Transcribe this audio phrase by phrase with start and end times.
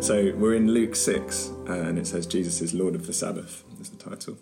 [0.00, 3.64] So we're in Luke 6, uh, and it says Jesus is Lord of the Sabbath,
[3.80, 4.36] is the title.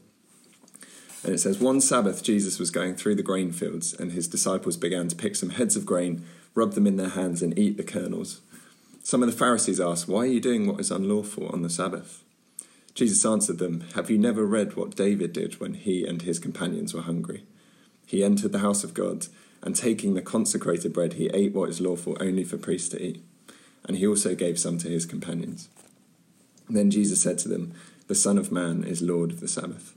[1.22, 4.76] And it says, One Sabbath, Jesus was going through the grain fields, and his disciples
[4.76, 6.24] began to pick some heads of grain,
[6.54, 8.40] rub them in their hands, and eat the kernels.
[9.02, 12.24] Some of the Pharisees asked, Why are you doing what is unlawful on the Sabbath?
[12.94, 16.94] Jesus answered them, Have you never read what David did when he and his companions
[16.94, 17.44] were hungry?
[18.06, 19.26] He entered the house of God,
[19.62, 23.22] and taking the consecrated bread, he ate what is lawful only for priests to eat
[23.86, 25.68] and he also gave some to his companions.
[26.68, 27.72] Then Jesus said to them,
[28.06, 29.94] The Son of Man is Lord of the Sabbath.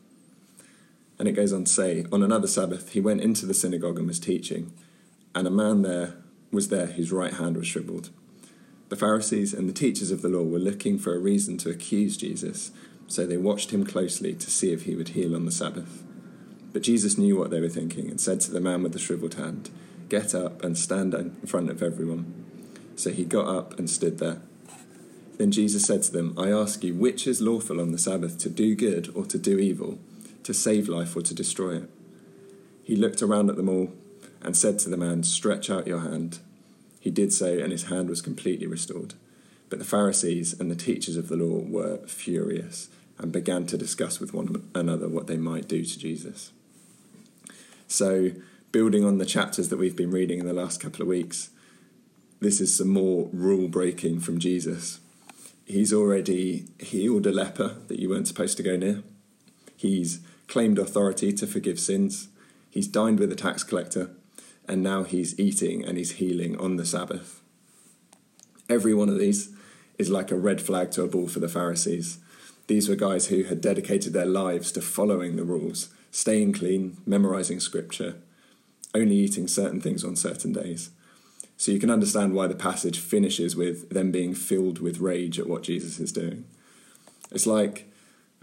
[1.20, 4.08] And it goes on to say, On another Sabbath, he went into the synagogue and
[4.08, 4.74] was teaching,
[5.36, 6.16] and a man there
[6.52, 8.10] was there whose right hand was shriveled.
[8.90, 12.18] The Pharisees and the teachers of the law were looking for a reason to accuse
[12.18, 12.72] Jesus,
[13.08, 16.04] so they watched him closely to see if he would heal on the Sabbath.
[16.74, 19.36] But Jesus knew what they were thinking and said to the man with the shriveled
[19.36, 19.70] hand,
[20.10, 22.41] Get up and stand in front of everyone.
[23.02, 24.42] So he got up and stood there.
[25.40, 28.50] Then Jesus said to them, I ask you, which is lawful on the Sabbath, to
[28.50, 29.98] do good or to do evil,
[30.44, 31.90] to save life or to destroy it?
[32.84, 33.92] He looked around at them all
[34.44, 36.42] and said to the man, Stretch out your hand.
[37.00, 39.16] He did so, and his hand was completely restored.
[39.72, 44.20] But the Pharisees and the teachers of the law were furious and began to discuss
[44.20, 46.52] with one another what they might do to Jesus.
[47.88, 48.34] So,
[48.72, 51.50] building on the chapters that we've been reading in the last couple of weeks,
[52.42, 55.00] this is some more rule breaking from Jesus.
[55.64, 59.04] He's already healed a leper that you weren't supposed to go near.
[59.78, 62.30] He's claimed authority to forgive sins.
[62.72, 64.10] He's dined with a tax collector.
[64.68, 67.42] And now he's eating and he's healing on the Sabbath.
[68.68, 69.52] Every one of these
[70.00, 72.18] is like a red flag to a bull for the Pharisees.
[72.66, 77.60] These were guys who had dedicated their lives to following the rules, staying clean, memorizing
[77.60, 78.16] scripture,
[78.96, 80.90] only eating certain things on certain days.
[81.62, 85.46] So you can understand why the passage finishes with them being filled with rage at
[85.46, 86.46] what Jesus is doing.
[87.30, 87.88] It's like,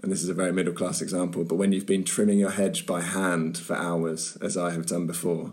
[0.01, 2.87] and this is a very middle class example, but when you've been trimming your hedge
[2.87, 5.53] by hand for hours, as I have done before,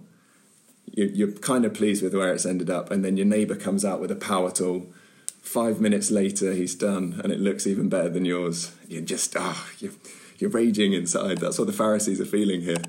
[0.94, 4.00] you're kind of pleased with where it's ended up, and then your neighbour comes out
[4.00, 4.86] with a power tool.
[5.42, 8.75] Five minutes later, he's done, and it looks even better than yours.
[8.88, 9.94] You're just, ah, oh, you're,
[10.38, 11.40] you're raging inside.
[11.40, 12.84] That's what the Pharisees are feeling here.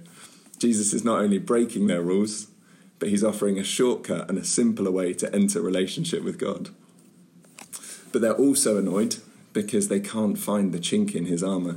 [0.59, 2.48] Jesus is not only breaking their rules,
[2.98, 6.70] but he's offering a shortcut and a simpler way to enter relationship with God.
[8.12, 9.16] But they're also annoyed
[9.52, 11.76] because they can't find the chink in his armour.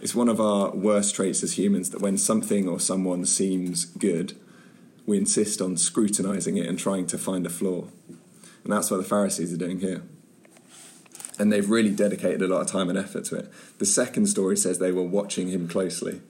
[0.00, 4.34] It's one of our worst traits as humans that when something or someone seems good,
[5.06, 7.86] we insist on scrutinising it and trying to find a flaw.
[8.64, 10.02] And that's what the Pharisees are doing here.
[11.38, 13.52] And they've really dedicated a lot of time and effort to it.
[13.78, 16.20] The second story says they were watching him closely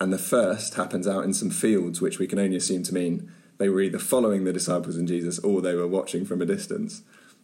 [0.00, 3.30] and the first happens out in some fields, which we can only assume to mean
[3.58, 7.02] they were either following the disciples and Jesus or they were watching from a distance.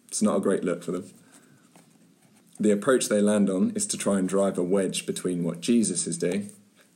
[0.08, 1.12] It's not a great look for them.
[2.58, 6.06] The approach they land on is to try and drive a wedge between what Jesus
[6.06, 6.50] is doing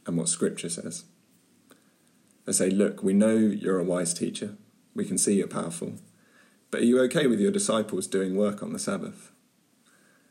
[0.06, 1.04] and what Scripture says.
[2.47, 4.56] They say, Look, we know you're a wise teacher,
[4.94, 5.93] we can see you're powerful,
[6.70, 9.32] but are you okay with your disciples doing work on the Sabbath?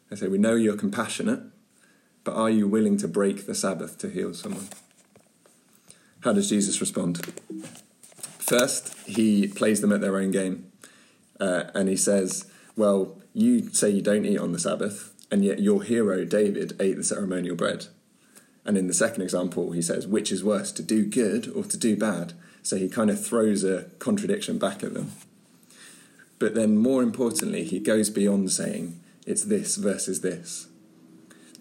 [0.09, 1.41] They say, We know you're compassionate,
[2.23, 4.69] but are you willing to break the Sabbath to heal someone?
[6.21, 7.25] How does Jesus respond?
[8.39, 10.69] First, he plays them at their own game.
[11.39, 15.59] Uh, and he says, Well, you say you don't eat on the Sabbath, and yet
[15.59, 17.87] your hero, David, ate the ceremonial bread.
[18.65, 21.77] And in the second example, he says, Which is worse, to do good or to
[21.77, 22.33] do bad?
[22.61, 25.13] So he kind of throws a contradiction back at them.
[26.37, 30.67] But then, more importantly, he goes beyond saying, It's this versus this.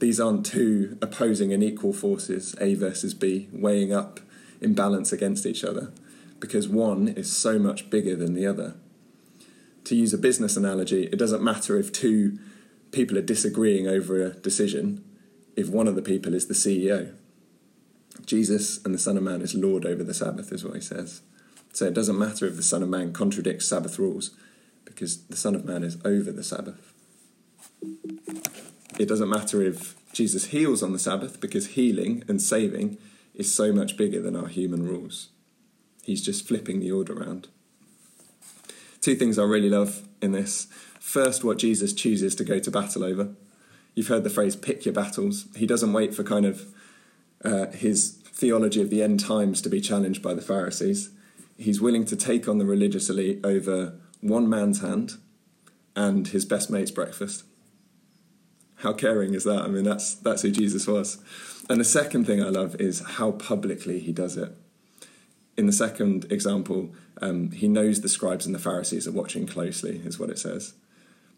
[0.00, 4.20] These aren't two opposing and equal forces, A versus B, weighing up
[4.60, 5.92] in balance against each other
[6.40, 8.74] because one is so much bigger than the other.
[9.84, 12.38] To use a business analogy, it doesn't matter if two
[12.92, 15.04] people are disagreeing over a decision
[15.56, 17.14] if one of the people is the CEO.
[18.24, 21.22] Jesus and the Son of Man is Lord over the Sabbath, is what he says.
[21.72, 24.30] So it doesn't matter if the Son of Man contradicts Sabbath rules
[24.84, 26.92] because the Son of Man is over the Sabbath.
[28.98, 32.98] It doesn't matter if Jesus heals on the Sabbath because healing and saving
[33.38, 35.28] is so much bigger than our human rules.
[36.02, 37.48] He's just flipping the order around.
[39.00, 40.66] Two things I really love in this.
[41.00, 43.30] first what Jesus chooses to go to battle over.
[43.94, 45.46] You've heard the phrase pick your battles.
[45.56, 46.66] He doesn't wait for kind of
[47.44, 51.10] uh, his theology of the end times to be challenged by the Pharisees.
[51.56, 55.14] He's willing to take on the religious elite over one man's hand
[55.96, 57.44] and his best mate's breakfast.
[58.78, 59.62] How caring is that?
[59.62, 61.18] I mean, that's, that's who Jesus was.
[61.68, 64.52] And the second thing I love is how publicly he does it.
[65.56, 70.00] In the second example, um, he knows the scribes and the Pharisees are watching closely,
[70.04, 70.74] is what it says.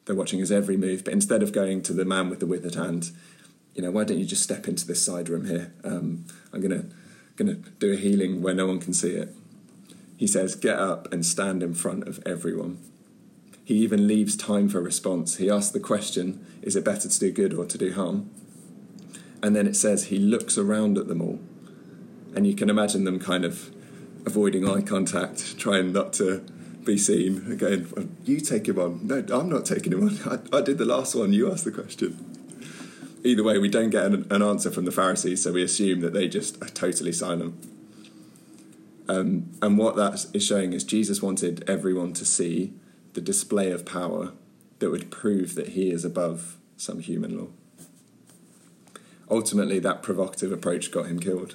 [0.04, 2.74] They're watching his every move, but instead of going to the man with the withered
[2.74, 3.10] hand,
[3.74, 5.72] you know, why don't you just step into this side room here?
[5.84, 6.84] Um, I'm gonna
[7.36, 9.34] gonna do a healing where no one can see it.
[10.16, 12.78] He says, get up and stand in front of everyone.
[13.70, 15.36] He even leaves time for response.
[15.36, 18.28] He asks the question, is it better to do good or to do harm?
[19.44, 21.38] And then it says he looks around at them all.
[22.34, 23.72] And you can imagine them kind of
[24.26, 26.40] avoiding eye contact, trying not to
[26.82, 27.46] be seen.
[27.48, 29.06] Again, you take him on.
[29.06, 30.18] No, I'm not taking him on.
[30.52, 31.32] I, I did the last one.
[31.32, 32.18] You asked the question.
[33.22, 36.12] Either way, we don't get an, an, answer from the Pharisees, so we assume that
[36.12, 37.54] they just are totally silent.
[39.08, 42.72] Um, and what that is showing is Jesus wanted everyone to see
[43.14, 44.32] the display of power
[44.78, 47.48] that would prove that he is above some human law.
[49.30, 51.54] Ultimately, that provocative approach got him killed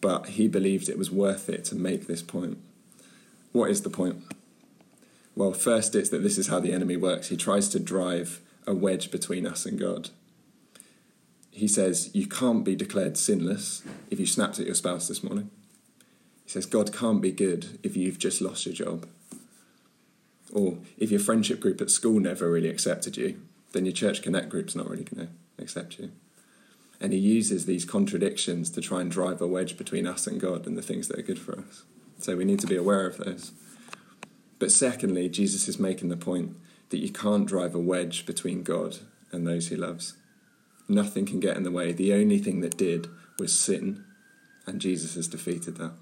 [0.00, 2.58] but he believed it was worth it to make this point.
[3.52, 4.22] What is the point?
[5.34, 7.28] Well, first, it's that this is how the enemy works.
[7.28, 10.10] He tries to drive a wedge between us and God.
[11.50, 15.50] He says, You can't be declared sinless if you snapped at your spouse this morning.
[16.44, 19.06] He says, God can't be good if you've just lost your job.
[20.52, 23.40] Or if your friendship group at school never really accepted you,
[23.72, 26.10] then your church connect group's not really going to accept you.
[27.00, 30.66] And he uses these contradictions to try and drive a wedge between us and God
[30.66, 31.84] and the things that are good for us.
[32.18, 33.52] So we need to be aware of those.
[34.58, 36.56] But secondly, Jesus is making the point
[36.90, 38.96] that you can't drive a wedge between God
[39.30, 40.14] and those he loves.
[40.88, 41.92] Nothing can get in the way.
[41.92, 43.08] The only thing that did
[43.38, 44.04] was sin,
[44.66, 45.92] and Jesus has defeated that.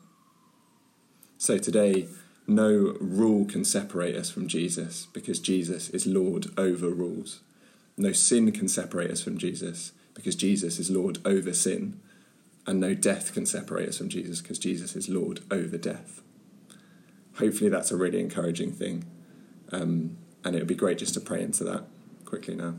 [1.36, 2.08] So today,
[2.46, 7.40] no rule can separate us from Jesus because Jesus is Lord over rules.
[7.96, 12.00] No sin can separate us from Jesus because Jesus is Lord over sin,
[12.66, 16.22] and no death can separate us from Jesus because Jesus is Lord over death.
[17.38, 19.04] Hopefully, that's a really encouraging thing,
[19.72, 21.84] um, and it would be great just to pray into that
[22.24, 22.76] quickly now.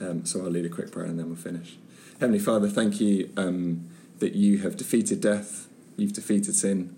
[0.00, 1.76] Um, so I'll lead a quick prayer and then we'll finish.
[2.20, 3.88] Heavenly Father, thank you um,
[4.18, 6.96] that you have defeated death, you've defeated sin,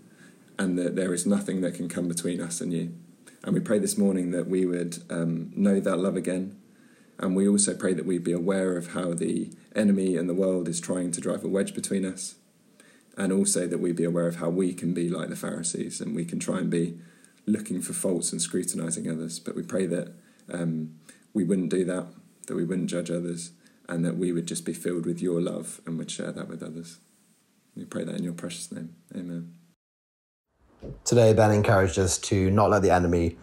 [0.58, 2.94] and that there is nothing that can come between us and you.
[3.42, 6.56] And we pray this morning that we would um, know that love again,
[7.18, 10.68] and we also pray that we'd be aware of how the enemy and the world
[10.68, 12.34] is trying to drive a wedge between us.
[13.16, 16.14] And also that we be aware of how we can be like the Pharisees and
[16.14, 16.98] we can try and be
[17.46, 19.38] looking for faults and scrutinizing others.
[19.38, 20.12] But we pray that
[20.52, 20.96] um,
[21.32, 22.08] we wouldn't do that,
[22.46, 23.52] that we wouldn't judge others,
[23.88, 26.62] and that we would just be filled with your love and would share that with
[26.62, 26.98] others.
[27.74, 28.94] We pray that in your precious name.
[29.14, 29.54] Amen.
[31.04, 33.36] Today, Ben encouraged us to not let the enemy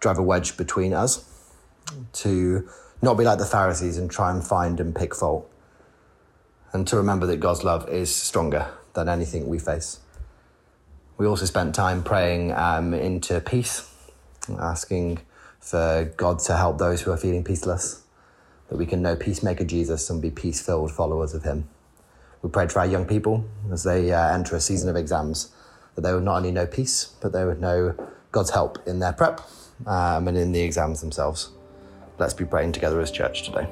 [0.00, 1.24] drive a wedge between us,
[2.12, 2.68] to
[3.02, 5.50] not be like the Pharisees and try and find and pick fault.
[6.72, 10.00] And to remember that God's love is stronger than anything we face.
[11.16, 13.92] We also spent time praying um, into peace,
[14.58, 15.20] asking
[15.58, 18.02] for God to help those who are feeling peaceless,
[18.68, 21.68] that we can know peacemaker Jesus and be peace filled followers of Him.
[22.42, 25.52] We prayed for our young people as they uh, enter a season of exams,
[25.98, 27.92] that they would not only know peace, but they would know
[28.30, 29.40] God's help in their prep
[29.84, 31.50] um, and in the exams themselves.
[32.18, 33.66] Let's be praying together as church today.